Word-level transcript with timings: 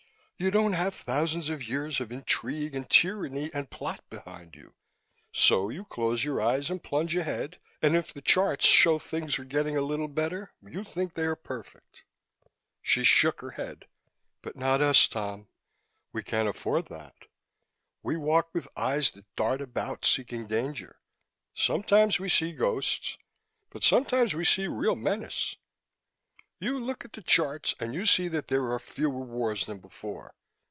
You 0.37 0.49
don't 0.49 0.73
have 0.73 0.95
thousands 0.95 1.51
of 1.51 1.61
years 1.61 1.99
of 2.01 2.11
intrigue 2.11 2.73
and 2.73 2.89
tyranny 2.89 3.51
and 3.53 3.69
plot 3.69 4.03
behind 4.09 4.55
you, 4.55 4.73
so 5.31 5.69
you 5.69 5.85
close 5.85 6.23
your 6.23 6.41
eyes 6.41 6.71
and 6.71 6.81
plunge 6.83 7.15
ahead, 7.15 7.59
and 7.79 7.95
if 7.95 8.11
the 8.11 8.23
charts 8.23 8.65
show 8.65 8.97
things 8.97 9.37
are 9.37 9.43
getting 9.43 9.77
a 9.77 9.83
little 9.83 10.07
better, 10.07 10.51
you 10.63 10.83
think 10.83 11.13
they 11.13 11.25
are 11.25 11.35
perfect." 11.35 12.01
She 12.81 13.03
shook 13.03 13.41
her 13.41 13.51
head. 13.51 13.85
"But 14.41 14.55
not 14.55 14.81
us, 14.81 15.07
Tom. 15.07 15.47
We 16.11 16.23
can't 16.23 16.49
afford 16.49 16.87
that. 16.87 17.13
We 18.01 18.17
walk 18.17 18.51
with 18.51 18.67
eyes 18.75 19.11
that 19.11 19.35
dart 19.35 19.61
about, 19.61 20.07
seeking 20.07 20.47
danger. 20.47 20.97
Sometimes 21.53 22.19
we 22.19 22.29
see 22.29 22.51
ghosts, 22.51 23.15
but 23.69 23.83
sometimes 23.83 24.33
we 24.33 24.43
see 24.45 24.65
real 24.65 24.95
menace. 24.95 25.55
You 26.63 26.77
look 26.79 27.03
at 27.03 27.13
the 27.13 27.23
charts 27.23 27.73
and 27.79 27.95
you 27.95 28.05
see 28.05 28.27
that 28.27 28.47
there 28.49 28.71
are 28.71 28.77
fewer 28.77 29.23
wars 29.25 29.65
than 29.65 29.79
before. 29.79 30.35